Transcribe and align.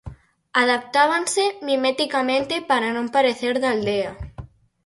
Adaptábanse, 0.63 1.43
mimeticamente 1.69 2.55
para 2.69 2.87
non 2.95 3.07
parecer 3.15 3.55
da 3.63 3.69
aldea. 3.75 4.11